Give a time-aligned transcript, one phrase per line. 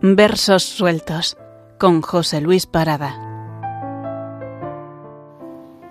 [0.00, 1.36] Versos sueltos
[1.76, 3.16] con José Luis Parada.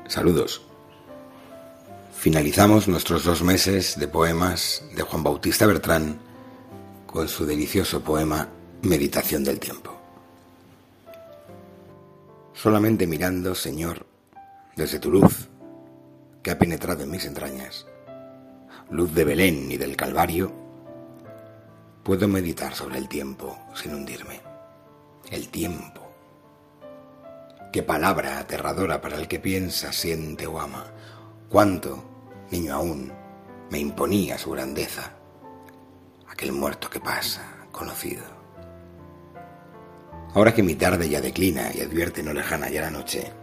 [0.08, 0.62] Saludos.
[2.16, 6.20] Finalizamos nuestros dos meses de poemas de Juan Bautista Bertrán
[7.06, 8.48] con su delicioso poema
[8.82, 9.92] Meditación del Tiempo.
[12.54, 14.06] Solamente mirando, Señor,
[14.78, 15.50] desde tu luz,
[16.42, 17.86] que ha penetrado en mis entrañas,
[18.90, 20.67] luz de Belén y del Calvario,
[22.08, 24.40] Puedo meditar sobre el tiempo sin hundirme.
[25.30, 26.10] El tiempo.
[27.74, 30.86] Qué palabra aterradora para el que piensa, siente o ama.
[31.50, 32.02] Cuánto,
[32.50, 33.12] niño aún,
[33.70, 35.18] me imponía su grandeza.
[36.30, 38.24] Aquel muerto que pasa, conocido.
[40.34, 43.34] Ahora que mi tarde ya declina y advierte no lejana ya la noche,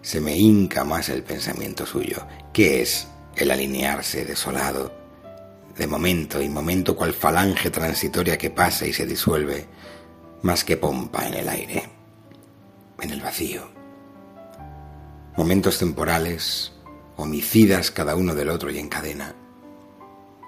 [0.00, 2.24] se me hinca más el pensamiento suyo.
[2.52, 4.99] ¿Qué es el alinearse desolado
[5.76, 9.66] de momento y momento cual falange transitoria que pasa y se disuelve,
[10.42, 11.88] más que pompa en el aire,
[13.00, 13.68] en el vacío.
[15.36, 16.72] Momentos temporales,
[17.16, 19.34] homicidas cada uno del otro y en cadena.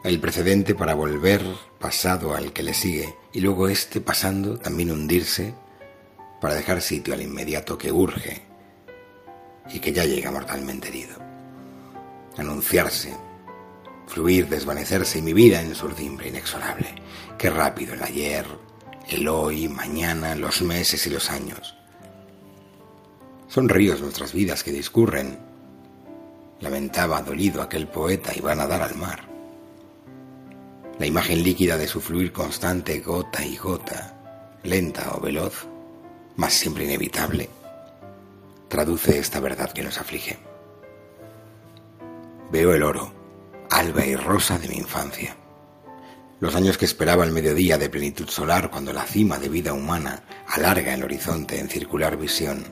[0.05, 1.43] El precedente para volver
[1.79, 5.55] pasado al que le sigue y luego este pasando también hundirse
[6.41, 8.43] para dejar sitio al inmediato que urge
[9.73, 11.17] y que ya llega mortalmente herido.
[12.37, 13.15] Anunciarse
[14.07, 16.95] fluir, desvanecerse mi vida en surdimbre inexorable.
[17.39, 18.47] Qué rápido el ayer,
[19.09, 21.75] el hoy, mañana, los meses y los años.
[23.49, 25.39] Son ríos nuestras vidas que discurren.
[26.61, 29.21] Lamentaba dolido aquel poeta y va a nadar al mar.
[30.99, 35.67] La imagen líquida de su fluir constante, gota y gota, lenta o veloz,
[36.37, 37.49] mas siempre inevitable,
[38.69, 40.39] traduce esta verdad que nos aflige.
[42.51, 43.13] Veo el oro,
[43.83, 45.37] alba y rosa de mi infancia.
[46.39, 50.23] Los años que esperaba el mediodía de plenitud solar cuando la cima de vida humana
[50.47, 52.63] alarga el horizonte en circular visión.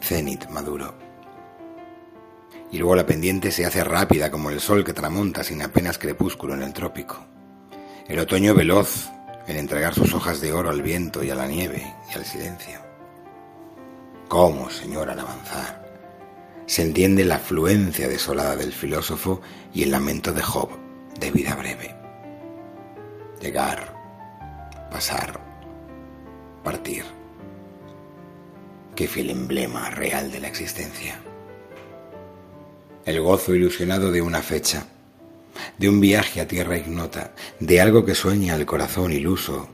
[0.00, 0.94] Cenit maduro.
[2.72, 6.54] Y luego la pendiente se hace rápida como el sol que tramonta sin apenas crepúsculo
[6.54, 7.24] en el trópico.
[8.08, 9.08] El otoño veloz
[9.46, 12.80] en entregar sus hojas de oro al viento y a la nieve y al silencio.
[14.26, 15.85] ¿Cómo, Señor, al avanzar?
[16.66, 19.40] Se entiende la afluencia desolada del filósofo
[19.72, 20.68] y el lamento de Job
[21.18, 21.94] de vida breve.
[23.40, 23.94] Llegar,
[24.90, 25.40] pasar,
[26.64, 27.04] partir.
[28.94, 31.20] Qué fiel emblema real de la existencia.
[33.04, 34.86] El gozo ilusionado de una fecha,
[35.78, 39.68] de un viaje a tierra ignota, de algo que sueña el corazón iluso,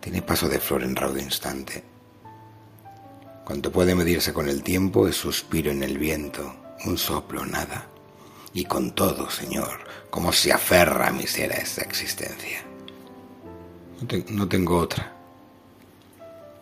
[0.00, 1.93] tiene paso de flor en raudo instante
[3.44, 6.54] Cuanto puede medirse con el tiempo es suspiro en el viento,
[6.86, 7.88] un soplo, nada.
[8.54, 12.62] Y con todo, Señor, cómo se aferra a mi ser a esta existencia.
[14.30, 15.12] No, tengo otra.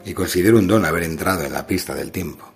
[0.04, 2.50] Y considero un don haber entrado en la pista del tiempo.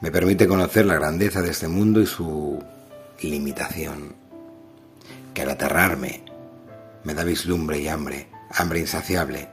[0.00, 2.62] Me permite conocer la grandeza de este mundo y su
[3.22, 4.14] limitación.
[5.32, 6.24] Que al aterrarme
[7.02, 9.48] me da vislumbre y hambre, hambre insaciable,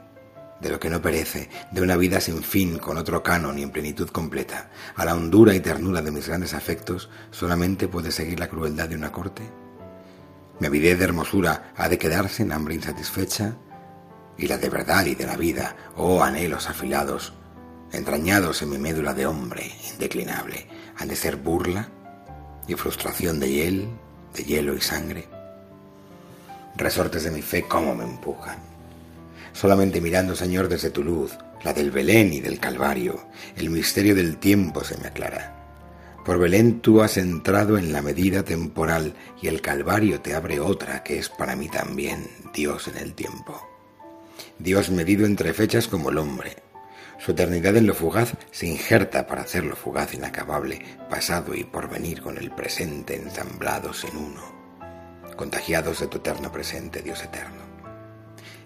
[0.62, 3.72] de lo que no perece, de una vida sin fin, con otro canon y en
[3.72, 8.48] plenitud completa, a la hondura y ternura de mis grandes afectos, solamente puede seguir la
[8.48, 9.42] crueldad de una corte?
[10.60, 13.56] ¿Mi avidez de hermosura ha de quedarse en hambre insatisfecha?
[14.38, 17.32] ¿Y la de verdad y de la vida, oh anhelos afilados,
[17.90, 21.88] entrañados en mi médula de hombre indeclinable, han de ser burla
[22.68, 23.88] y frustración de hiel,
[24.32, 25.28] de hielo y sangre?
[26.76, 28.71] Resortes de mi fe, ¿cómo me empujan?
[29.52, 33.26] Solamente mirando, Señor, desde tu luz, la del Belén y del Calvario,
[33.56, 35.58] el misterio del tiempo se me aclara.
[36.24, 41.02] Por Belén tú has entrado en la medida temporal y el Calvario te abre otra
[41.02, 43.60] que es para mí también Dios en el tiempo.
[44.58, 46.56] Dios medido entre fechas como el hombre.
[47.18, 52.38] Su eternidad en lo fugaz se injerta para hacerlo fugaz inacabable, pasado y porvenir con
[52.38, 54.42] el presente ensamblados en uno,
[55.36, 57.71] contagiados de tu eterno presente, Dios eterno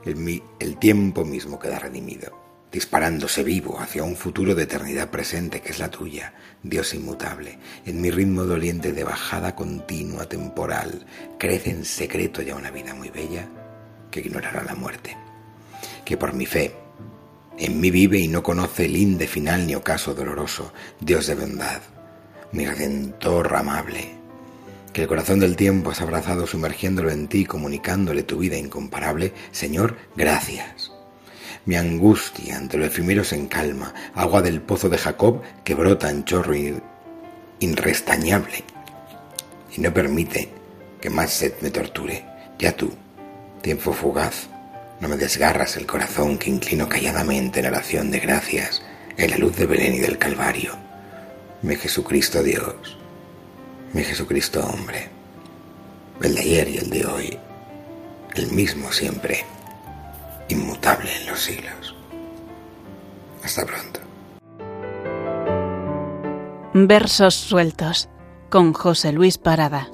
[0.07, 2.33] el, tiempo mismo queda redimido,
[2.71, 7.59] disparándose vivo hacia un futuro de eternidad presente que es la tuya, Dios inmutable.
[7.85, 11.07] En mi ritmo doliente de bajada continua temporal,
[11.39, 13.49] crece en secreto ya una vida muy bella
[14.11, 15.17] que ignorará la muerte.
[16.05, 16.73] Que por mi fe,
[17.59, 21.83] en mí vive y no conoce el inde final ni ocaso doloroso, Dios de bondad,
[22.53, 24.16] mi redentor amable,
[24.97, 29.99] que el corazón del tiempo has abrazado sumergiéndolo en ti, comunicándole tu vida incomparable, Señor,
[30.17, 30.91] gracias.
[31.67, 36.25] Mi angustia ante lo efímero se encalma, agua del pozo de Jacob que brota en
[36.25, 36.55] chorro
[37.61, 38.65] inrestañable
[39.77, 40.49] y no permite
[40.99, 42.25] que más sed me torture.
[42.59, 42.91] Ya tú,
[43.61, 44.49] tiempo fugaz,
[44.99, 48.81] No me desgarras el corazón que inclino calladamente en oración de gracias
[49.19, 50.75] en la luz de Belén y del Calvario.
[51.61, 52.97] Mi Jesucristo Dios,
[53.93, 55.09] mi Jesucristo hombre,
[56.23, 57.39] el de ayer y el de hoy,
[58.35, 59.45] el mismo siempre,
[60.49, 61.95] inmutable en los siglos.
[63.43, 64.01] Hasta pronto.
[66.75, 68.09] Versos sueltos
[68.51, 69.89] con José Luis Parada.